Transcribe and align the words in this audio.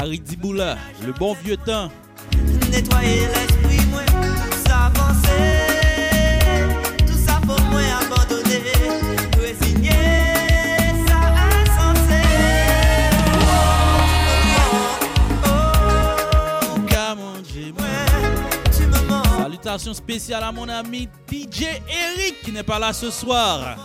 Harry 0.00 0.18
Diboula, 0.18 0.76
le 1.06 1.12
bon 1.12 1.34
vieux 1.44 1.56
temps. 1.56 1.88
Nettoyer 2.68 3.28
l'esprit, 3.28 3.86
moi, 3.90 4.02
s'avancer. 4.66 6.38
Tout 7.06 7.18
ça 7.26 7.40
pour 7.46 7.60
moi 7.70 7.80
abandonner, 8.00 8.62
résigner. 9.40 9.92
Oh, 15.46 15.58
oh, 16.66 16.80
tu 18.74 18.86
me. 18.86 19.42
Salutations 19.42 19.94
spéciales 19.94 20.42
à 20.42 20.50
mon 20.50 20.68
ami 20.68 21.08
DJ 21.30 21.66
Eric 21.88 22.42
qui 22.44 22.50
n'est 22.50 22.64
pas 22.64 22.80
là 22.80 22.92
ce 22.92 23.10
soir. 23.12 23.76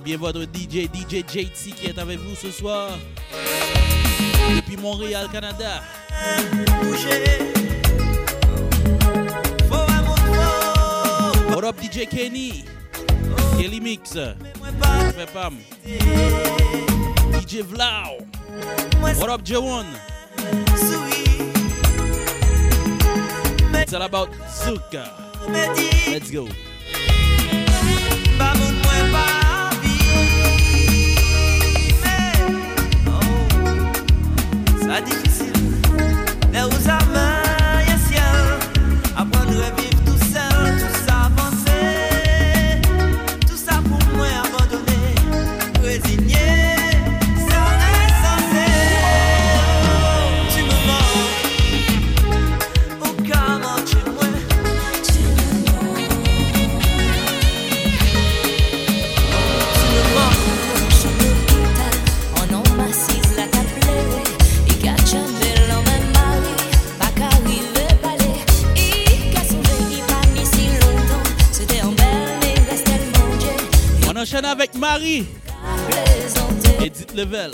Bien 0.00 0.16
votre 0.16 0.42
DJ, 0.42 0.88
DJ 0.92 1.24
JT 1.26 1.72
qui 1.76 1.86
est 1.86 1.98
avec 1.98 2.18
vous 2.18 2.34
ce 2.34 2.50
soir. 2.50 2.90
Depuis 4.56 4.76
Montréal, 4.76 5.28
Canada. 5.32 5.82
What 11.48 11.64
up 11.64 11.76
DJ 11.80 12.06
Kenny? 12.08 12.64
Kelly 13.58 13.80
Mix. 13.80 14.16
DJ 17.32 17.62
Vlau. 17.62 18.18
What 19.00 19.28
up 19.28 19.42
Jawon? 19.44 19.86
It's 23.74 23.92
all 23.92 24.02
about 24.02 24.30
Zuka. 24.48 25.10
Let's 25.48 26.30
go. 26.30 26.48
Tá 34.90 34.98
difícil, 34.98 35.46
né? 36.50 36.66
Avec 74.50 74.74
Marie. 74.74 75.26
Edith 76.80 77.14
Level. 77.14 77.52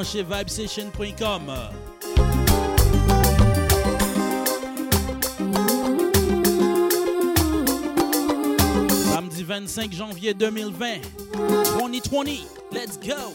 branché 0.00 0.22
vibesession.com. 0.22 1.52
Samedi 9.12 9.44
25 9.44 9.94
janvier 9.94 10.34
2020, 10.34 11.02
2020, 11.34 12.46
let's 12.72 12.96
go! 12.96 13.34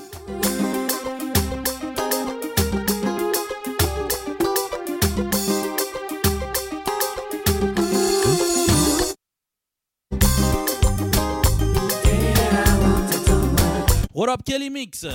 What 14.14 14.30
up, 14.30 14.44
Kelly 14.44 14.70
Mix? 14.72 15.06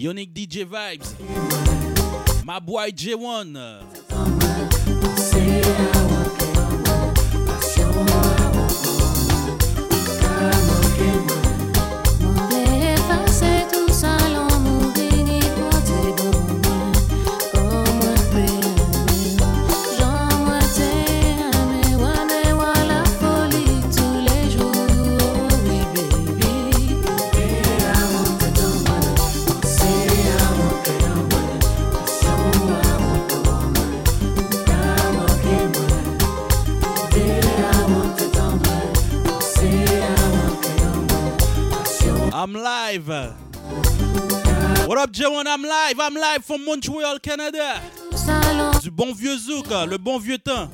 Unique 0.00 0.32
DJ 0.32 0.64
Vibes. 0.64 1.14
My 2.42 2.58
boy 2.58 2.90
J1. 2.90 3.84
What 42.90 42.98
up, 44.98 45.12
J1? 45.12 45.44
I'm 45.46 45.62
live. 45.62 46.00
I'm 46.00 46.14
live 46.14 46.44
from 46.44 46.64
Montreal, 46.64 47.20
Canada. 47.20 47.80
Du 48.82 48.90
bon 48.90 49.12
vieux 49.12 49.38
zouk, 49.38 49.70
hein, 49.70 49.86
le 49.86 49.96
bon 49.96 50.18
vieux 50.18 50.38
temps. 50.38 50.68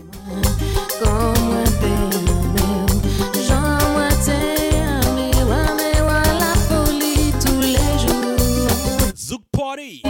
Zouk 9.15 9.43
Party. 9.53 10.03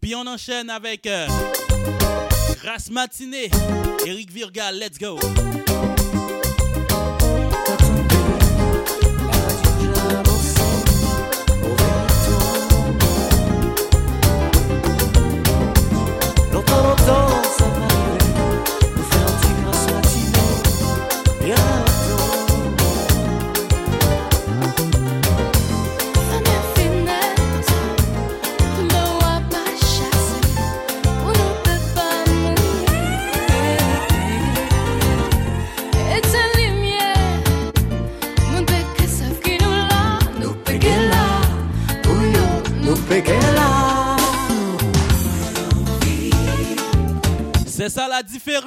Puis 0.00 0.14
on 0.14 0.26
enchaîne 0.26 0.70
avec 0.70 1.06
euh, 1.06 1.26
Grasse 2.62 2.90
Matinée, 2.90 3.50
Eric 4.06 4.32
Virga, 4.32 4.72
let's 4.72 4.98
go. 4.98 5.18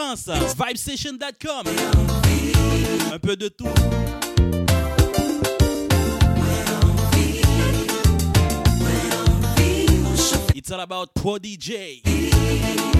ambiance. 0.10 0.30
Vibestation.com. 0.58 1.66
Un 3.14 3.20
peu 3.20 3.36
de 3.36 3.50
tout. 3.50 3.68
It's 10.56 10.72
all 10.72 10.82
about 10.82 11.14
Pro 11.16 11.38
DJ. 11.38 12.99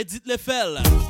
Edith 0.00 0.24
Lefel. 0.24 1.09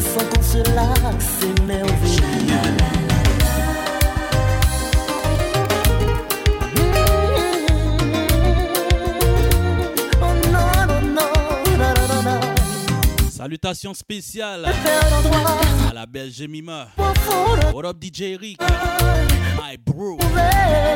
façon 0.00 0.26
qu'on 0.26 0.42
se 0.42 0.58
c'est 1.18 1.62
merveilleux. 1.64 2.54
Salutations 13.30 13.94
spéciales 13.94 14.66
à 14.66 15.94
la 15.94 16.06
belle 16.06 16.30
Jemima. 16.30 16.88
What 17.72 17.86
up 17.86 17.96
DJ 18.02 18.36
Rick? 18.38 18.60
My 19.56 19.76
bro, 19.78 20.18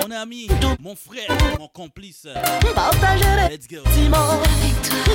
mon 0.03 0.11
ami, 0.11 0.49
mon 0.79 0.95
frère, 0.95 1.29
mon 1.59 1.69
complice. 1.69 2.27
Let's 2.27 3.67
go. 3.67 3.83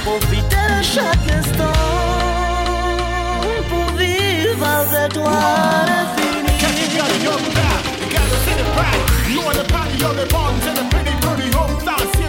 Profiter 0.04 0.56
de 0.56 0.84
chaque 0.84 1.30
instant. 1.32 2.39
You're 9.30 9.54
you're 9.98 10.14
the 10.14 10.28
bombs, 10.32 10.66
and 10.66 10.78
the 10.78 10.84
pretty, 10.90 11.16
pretty 11.22 11.56
home 11.56 11.80
style. 11.80 12.29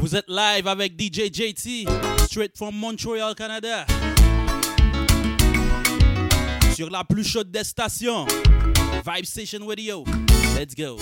Vous 0.00 0.16
êtes 0.16 0.28
live 0.28 0.66
avec 0.66 1.00
DJ 1.00 1.32
JT, 1.32 1.86
straight 2.24 2.56
from 2.56 2.74
Montreal, 2.74 3.34
Canada. 3.34 3.86
Sur 6.74 6.90
la 6.90 7.04
plus 7.04 7.24
chaude 7.24 7.50
des 7.50 7.64
stations, 7.64 8.26
Vibe 9.06 9.24
Station 9.24 9.66
Radio. 9.66 10.04
Let's 10.56 10.74
go. 10.74 10.98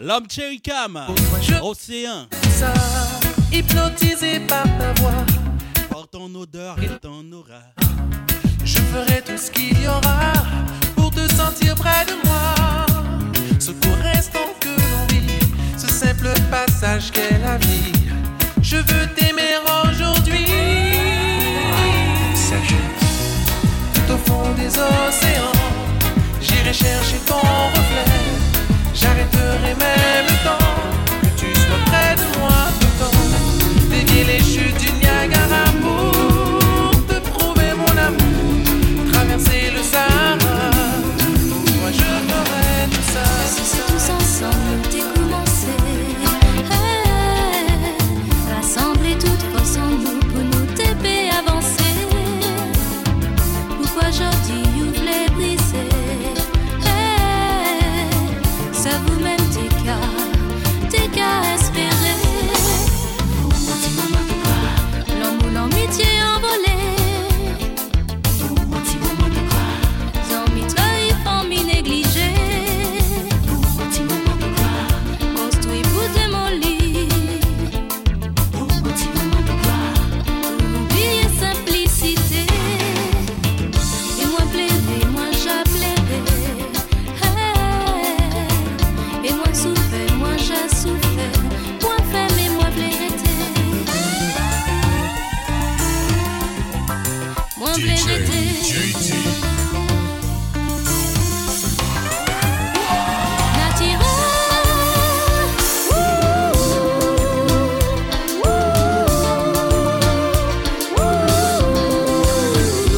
L'homme 0.00 0.26
Cherry 0.28 0.60
Cam, 0.60 0.98
Océan, 1.62 2.26
ça, 2.58 2.72
hypnotisé 3.52 4.40
par 4.40 4.64
ta 4.64 4.92
voix. 5.00 5.24
par 5.88 6.08
ton 6.08 6.34
odeur 6.34 6.76
et 6.82 6.88
ton 7.00 7.24
aura. 7.32 7.62
Je 8.64 8.78
ferai 8.78 9.22
tout 9.22 9.36
ce 9.36 9.50
qu'il 9.50 9.80
y 9.80 9.86
aura 9.86 10.32
pour 10.96 11.10
te 11.10 11.26
sentir 11.32 11.74
près 11.76 12.04
de 12.06 12.14
moi. 12.26 12.86
Ce 13.60 13.70
court 13.70 14.04
instant 14.14 14.50
que 14.60 14.68
l'on 14.68 15.06
vit, 15.08 15.38
ce 15.78 15.86
simple 15.88 16.28
passage 16.50 17.10
qu'est 17.12 17.38
la 17.38 17.56
vie. 17.58 17.92
Je 18.60 18.76
veux 18.76 19.06
t'aimer 19.14 19.54
aujourd'hui. 19.84 20.46
Tout 23.94 24.14
au 24.14 24.18
fond 24.18 24.50
des 24.56 24.68
océans, 24.68 25.52
j'irai 26.40 26.72
chercher 26.72 27.18
ton 27.26 27.36
reflet. 27.36 28.21
J'arrêterai 29.02 29.74
même 29.74 30.26
le 30.28 30.36
temps 30.44 30.66
que 31.22 31.26
tu 31.36 31.46
sois 31.54 31.82
près 31.86 32.14
de 32.14 32.38
moi 32.38 32.58
tout 32.80 32.86
le 32.86 32.96
temps. 33.04 33.20
Dévier 33.90 34.24
les 34.24 34.38
chutes 34.38 34.78
du 34.78 34.92
Niagara 35.00 35.64
pour 35.82 36.11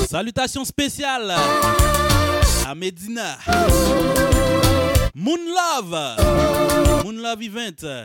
Salutations 0.09 0.65
spéciales 0.65 1.35
à 2.67 2.75
Medina. 2.75 3.37
Moon 5.15 5.37
Love. 5.37 7.05
Moon 7.05 7.13
Love 7.21 7.43
Event. 7.43 8.05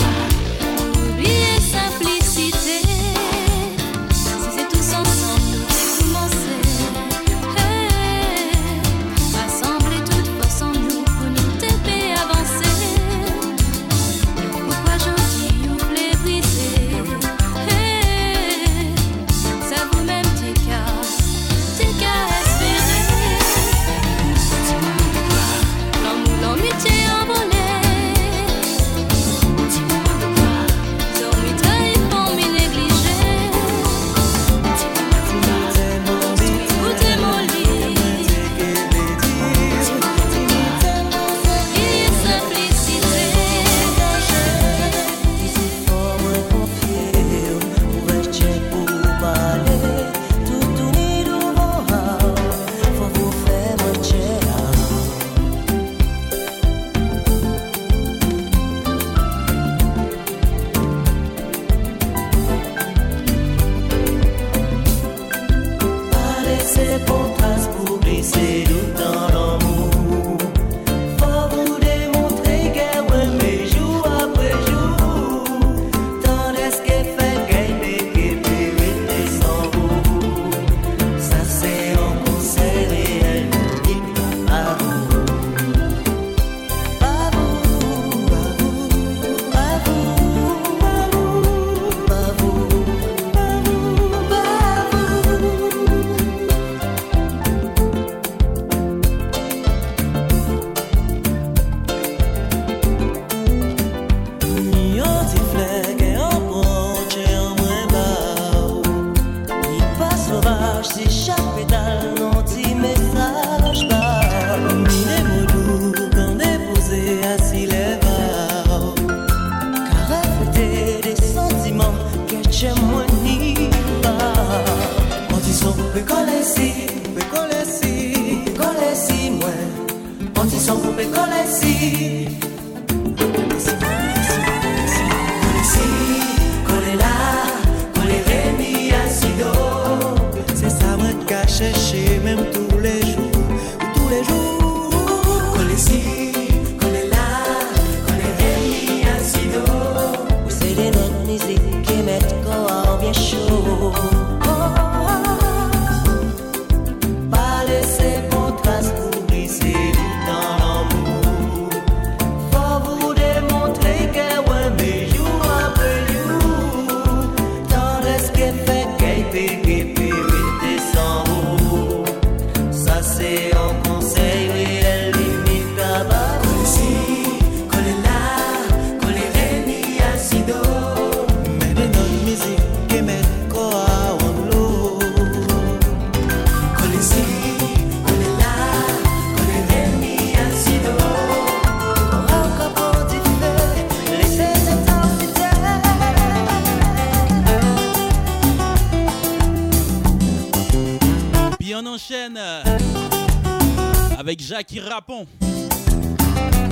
Jackie 204.61 204.79
Rapon. 204.79 205.25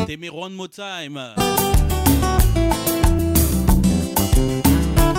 T'aimer 0.06 0.30
One 0.30 0.54
More 0.54 0.70
Time. 0.70 1.20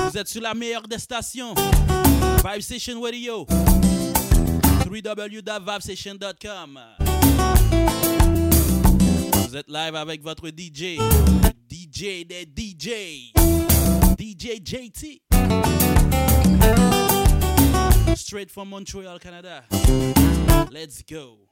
Vous 0.07 0.17
êtes 0.17 0.29
sur 0.29 0.41
la 0.41 0.55
meilleure 0.55 0.87
des 0.87 1.01
stations. 1.01 1.53
Vibe 2.45 2.61
Station 2.61 3.01
Radio. 3.03 3.45
www.vibestation.com. 4.87 6.81
Vous 9.49 9.57
êtes 9.57 9.69
live 9.69 9.97
avec 9.97 10.23
votre 10.23 10.49
DJ. 10.51 11.01
DJ 11.69 12.25
des 12.25 12.47
DJ. 12.57 13.33
DJ 14.17 14.61
JT. 14.65 15.23
Straight 18.15 18.53
from 18.53 18.69
Montreal, 18.69 19.19
Canada. 19.19 19.65
Let's 20.71 21.03
go. 21.03 21.50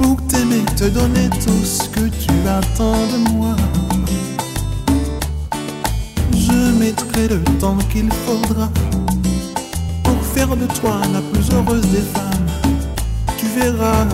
Pour 0.00 0.16
t'aimer, 0.26 0.64
te 0.76 0.84
donner 0.84 1.28
tout 1.44 1.64
ce 1.64 1.88
que 1.88 2.08
tu 2.08 2.30
attends 2.48 3.06
de 3.12 3.30
moi. 3.32 3.56
Je 6.44 6.72
mettrai 6.78 7.28
le 7.28 7.40
temps 7.60 7.78
qu'il 7.92 8.10
faudra 8.26 8.68
pour 10.02 10.20
faire 10.34 10.56
de 10.56 10.66
toi 10.66 11.00
la 11.12 11.20
plus 11.20 11.48
heureuse 11.54 11.86
des 11.88 12.00
femmes. 12.00 12.46
Tu 13.38 13.46
verras. 13.46 14.06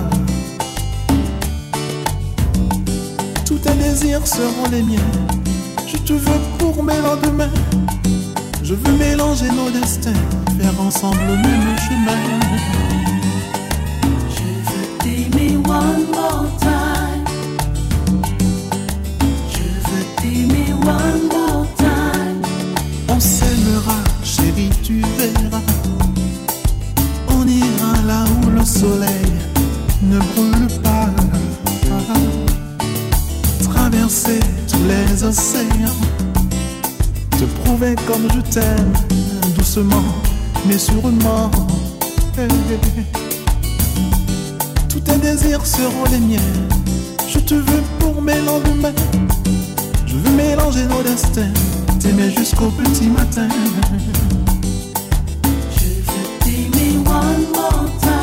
Tous 3.46 3.58
tes 3.58 3.72
désirs 3.74 4.26
seront 4.26 4.68
les 4.70 4.82
miens. 4.82 5.12
Je 5.86 5.96
te 5.96 6.12
veux 6.12 6.40
pour 6.58 6.82
mes 6.84 7.00
lendemains. 7.00 7.54
Je 8.62 8.74
veux 8.74 8.96
mélanger 8.98 9.48
nos 9.50 9.70
destins, 9.70 10.22
faire 10.60 10.80
ensemble 10.86 11.20
le 11.26 11.36
même 11.36 11.78
chemin. 11.78 12.20
Je 14.36 14.42
veux 14.68 14.88
t'aimer 14.98 15.56
one 15.56 16.04
more 16.12 16.46
time. 16.60 16.77
Tu 24.88 25.02
verras. 25.18 25.60
On 27.28 27.46
ira 27.46 27.92
là 28.06 28.24
où 28.24 28.48
le 28.48 28.64
soleil 28.64 29.32
ne 30.02 30.18
brûle 30.18 30.80
pas. 30.82 31.10
Traverser 33.62 34.40
tous 34.66 34.84
les 34.88 35.24
océans. 35.24 36.00
Te 37.38 37.44
prouver 37.60 37.96
comme 38.06 38.28
je 38.34 38.40
t'aime, 38.50 38.92
doucement, 39.58 40.08
mais 40.66 40.78
sûrement. 40.78 41.50
Tous 44.88 45.00
tes 45.00 45.18
désirs 45.18 45.66
seront 45.66 46.06
les 46.10 46.20
miens. 46.20 46.52
Je 47.28 47.40
te 47.40 47.54
veux 47.56 47.82
pour 47.98 48.22
mes 48.22 48.40
lendemains. 48.40 49.02
Je 50.06 50.16
veux 50.16 50.34
mélanger 50.34 50.86
nos 50.86 51.02
destins, 51.02 51.52
t'aimer 52.00 52.30
jusqu'au 52.34 52.70
petit 52.70 53.08
matin. 53.08 53.48
One 57.18 57.52
more 57.52 58.00
time. 58.00 58.17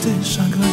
Prendrai 0.00 0.20
tous 0.22 0.67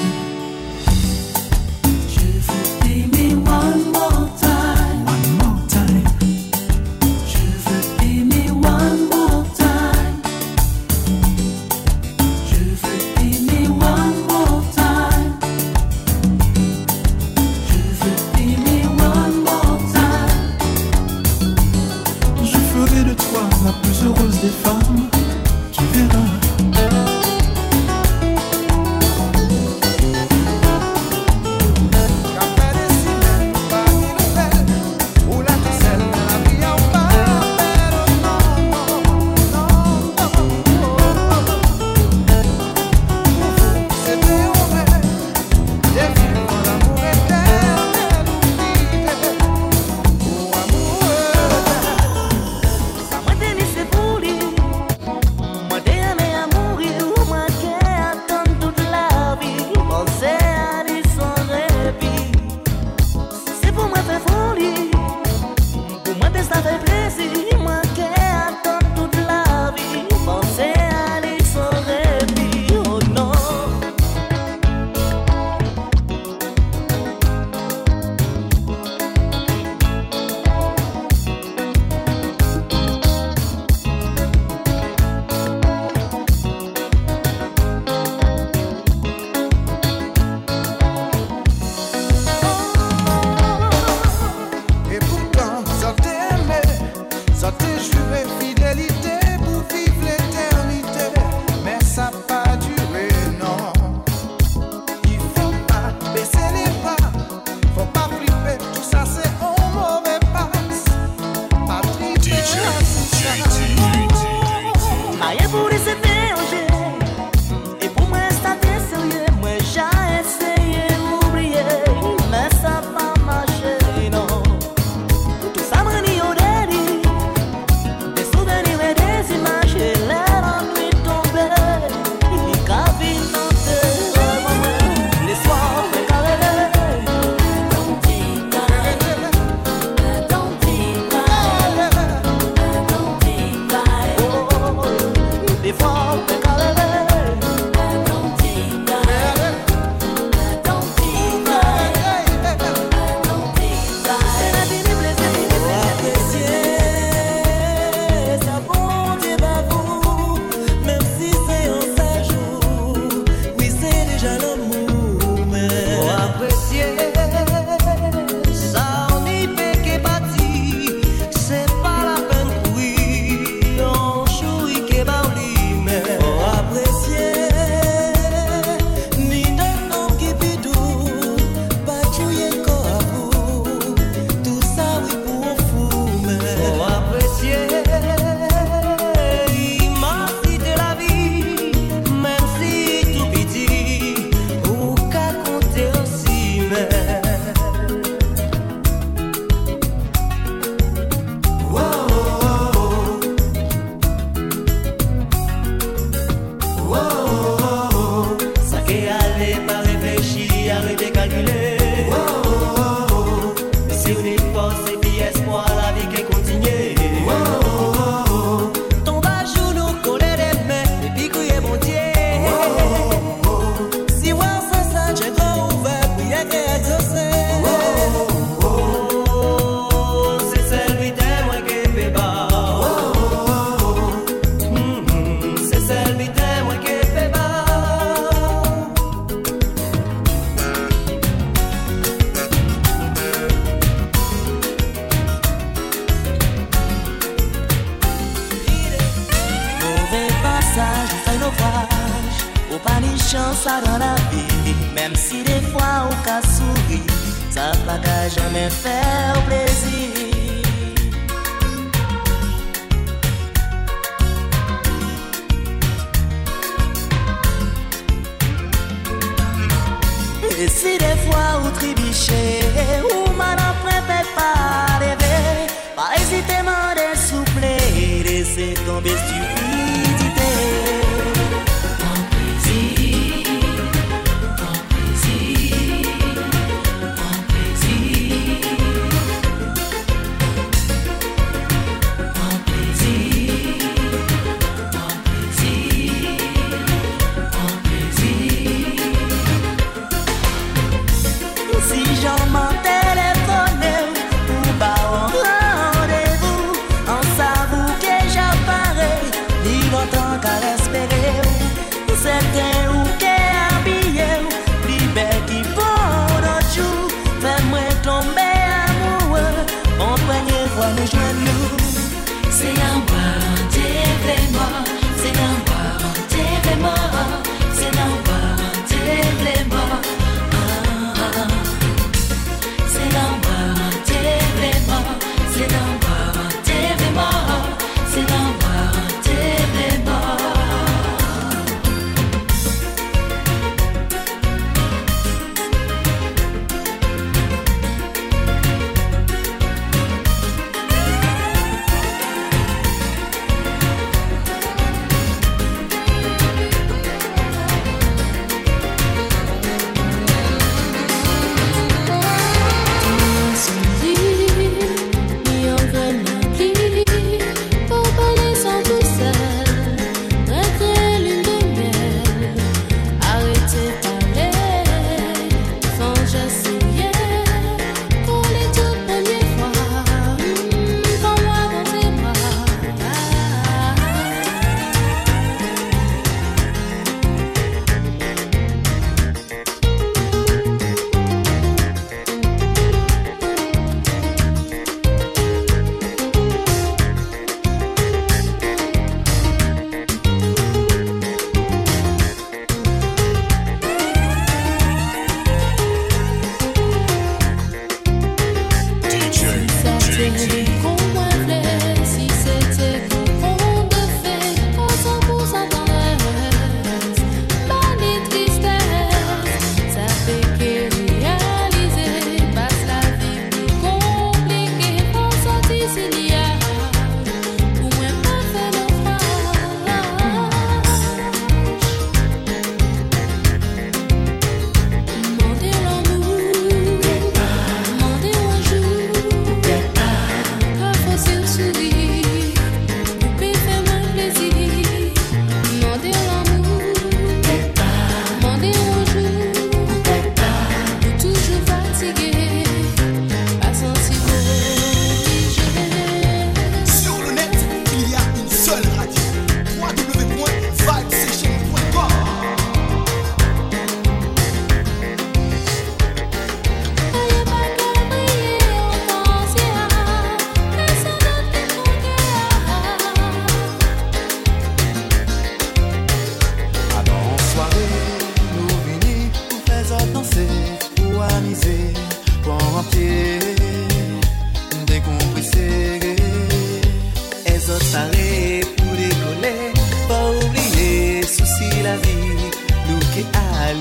fois 271.25 271.59
vous 271.61 271.71
tribichez, 271.71 272.64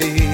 valley. 0.01 0.34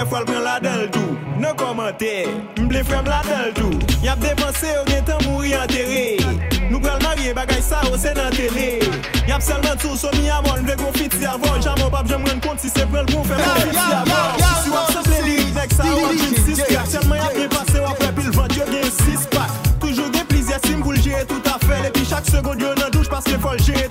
defol 0.00 0.24
mwen 0.28 0.44
la 0.44 0.58
del 0.62 0.88
tou 0.94 1.16
Nan 1.40 1.56
komante, 1.56 2.12
mble 2.60 2.82
frem 2.84 3.06
la 3.08 3.20
del 3.24 3.52
tou. 3.56 3.72
Yap 4.04 4.20
depanse 4.20 4.68
ou 4.78 4.86
gen 4.88 5.04
tan 5.08 5.20
mouri 5.26 5.52
anterre 5.56 6.16
Nou 6.70 6.80
pral 6.80 7.00
marye 7.04 7.32
bagay 7.36 7.60
sa 7.64 7.80
ou 7.88 7.98
se 8.00 8.12
nan 8.16 8.30
tele. 8.36 8.78
Yap 9.28 9.44
selman 9.44 9.76
tou 9.82 9.98
so 9.98 10.12
mi 10.16 10.30
avon, 10.32 10.62
vle 10.64 10.76
kon 10.80 10.94
fiti 10.96 11.26
avon 11.28 11.60
Jamon 11.64 11.92
pap 11.92 12.08
jem 12.08 12.24
ren 12.28 12.40
kont 12.44 12.62
si 12.62 12.72
se 12.72 12.86
prel 12.92 13.08
pou 13.10 13.26
fè 13.28 13.40
mwen 13.40 13.60
fiti 13.66 13.86
avon 13.98 14.44
Si 14.64 14.72
wap 14.72 14.92
se 14.94 15.04
ple 15.08 15.20
lirik 15.26 15.52
nek 15.58 15.76
sa 15.76 15.88
ou 15.92 16.14
jim 16.16 16.36
sis 16.46 16.64
kak. 16.70 16.88
Selman 16.94 17.20
yap 17.20 17.36
repase 17.42 17.84
wap 17.84 18.04
repil 18.06 18.32
vant 18.38 18.56
yo 18.56 18.68
gen 18.72 18.88
sis 19.02 19.28
pak 19.34 19.52
Toujou 19.82 20.08
gen 20.14 20.28
plizye 20.32 20.60
sim 20.64 20.80
pou 20.84 20.96
ljere 20.96 21.26
tout 21.28 21.52
afe 21.52 21.84
Lepi 21.84 22.08
chak 22.08 22.28
sekond 22.30 22.62
yo 22.62 22.72
nan 22.80 22.92
douche 22.94 23.12
paske 23.12 23.36
fol 23.42 23.60
jere 23.66 23.89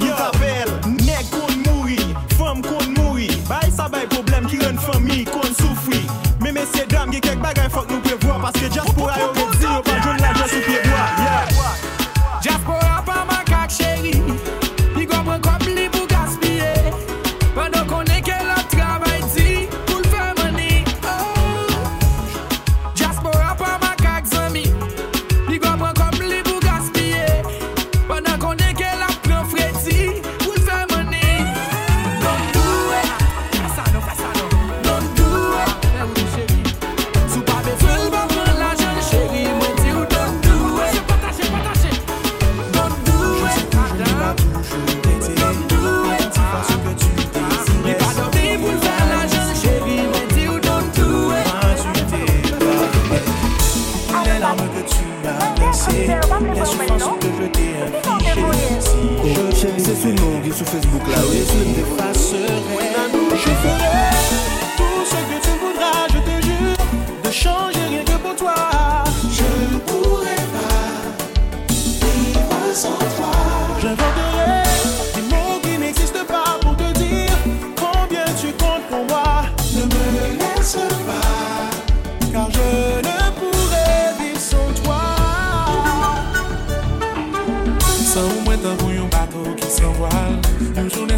sou 60.02 60.14
nou, 60.14 60.54
sou 60.54 60.66
Facebook 60.66 61.10
la, 61.10 61.20
ou 61.20 61.45
sou 61.45 61.66
mte 61.68 61.84
fase, 61.97 62.43
mwen 62.72 63.00
anou, 63.04 63.36
je 63.36 63.56
fere 63.64 63.99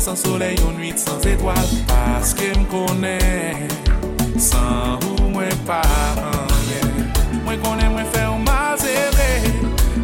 sans 0.01 0.15
soleil, 0.15 0.55
yon 0.61 0.71
nuit 0.71 0.93
sans 0.95 1.19
étoile 1.27 1.55
Parce 1.87 2.33
que 2.33 2.57
m'kone, 2.57 3.19
sans 4.37 4.97
ou 5.05 5.29
mwen 5.29 5.53
pa 5.67 5.81
anye 6.31 6.81
Mwen 7.45 7.61
kone 7.61 7.89
mwen 7.93 8.05
fe 8.13 8.25
ou 8.25 8.39
ma 8.41 8.75
zere. 8.81 9.29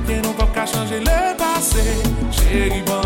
Yen 0.07 0.21
nou 0.21 0.37
kop 0.37 0.53
ka 0.53 0.67
chanje 0.69 1.01
le 1.01 1.19
pase. 1.39 1.85
Chéri 2.31 2.83
bon 2.85 2.96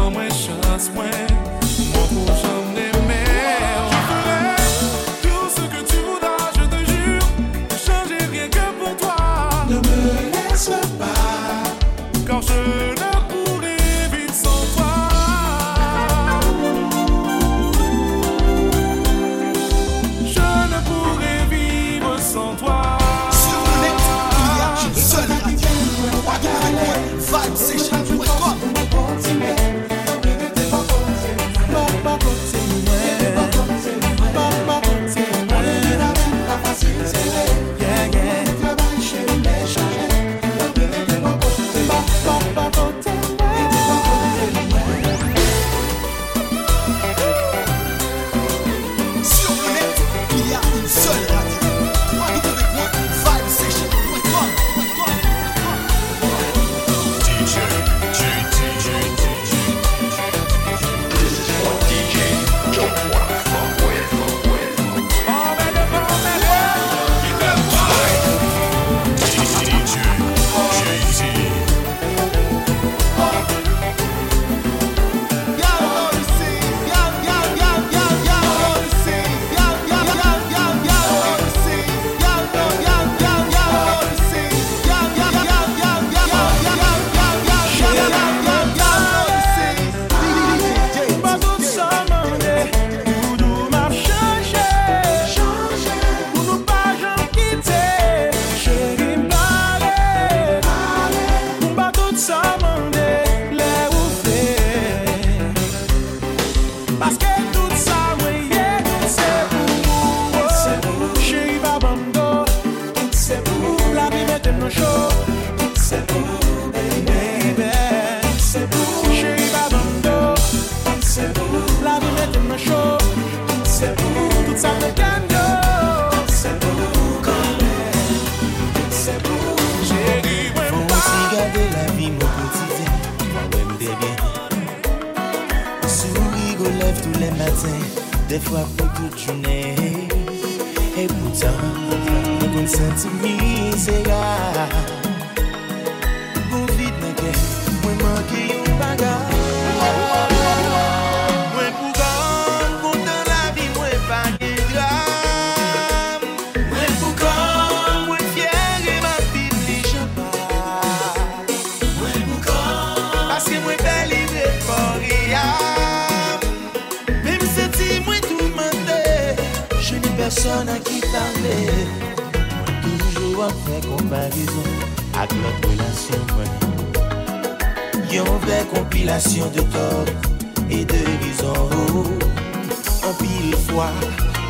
An 183.12 183.18
pil 183.18 183.56
fwa. 183.68 183.90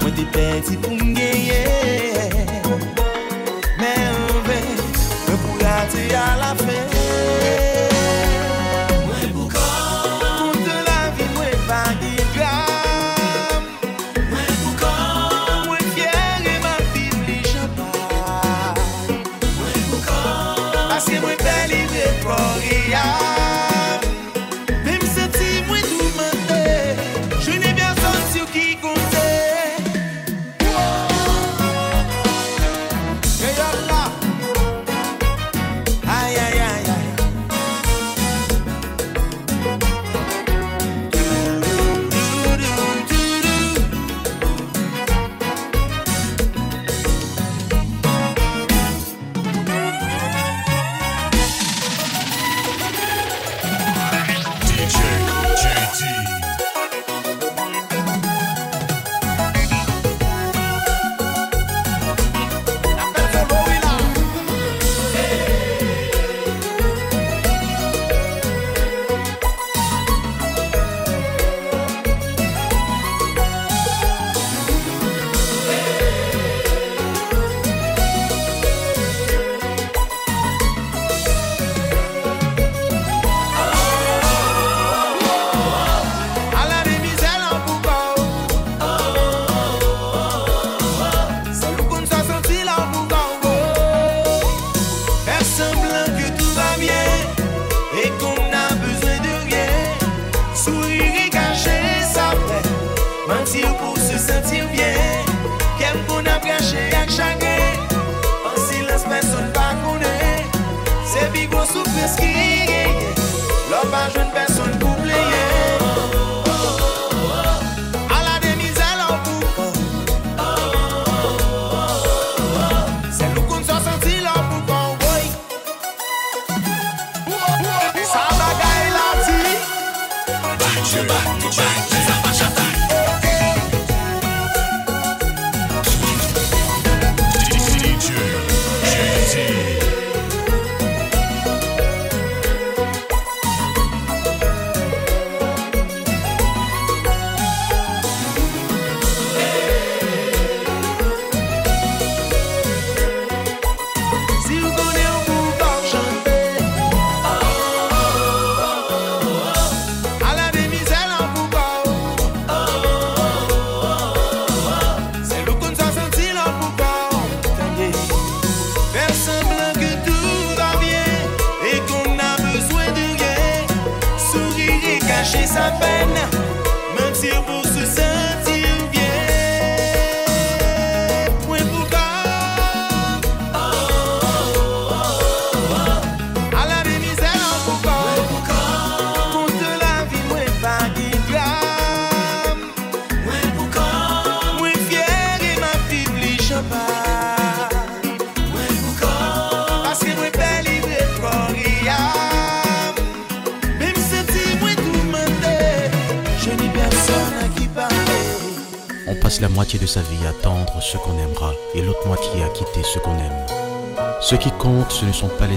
Mwen 0.01 0.13
te 0.13 0.25
peti 0.35 0.77
pou 0.77 0.93
mgeye. 0.93 2.10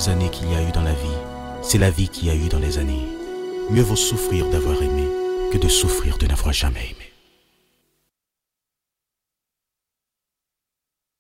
années 0.09 0.31
qu'il 0.31 0.51
y 0.51 0.55
a 0.55 0.63
eu 0.63 0.73
dans 0.73 0.83
la 0.83 0.93
vie, 0.93 1.19
c'est 1.63 1.79
la 1.79 1.91
vie 1.91 2.09
qu'il 2.09 2.29
y 2.29 2.31
a 2.31 2.35
eu 2.35 2.49
dans 2.49 2.59
les 2.59 2.79
années. 2.79 3.07
Mieux 3.71 3.83
vaut 3.83 3.97
souffrir 3.97 4.49
d'avoir 4.51 4.83
aimé 4.83 5.09
que 5.53 5.59
de 5.59 5.69
souffrir 5.69 6.19
de 6.19 6.27
n'avoir 6.27 6.53
jamais 6.53 6.81
aimé. 6.81 7.04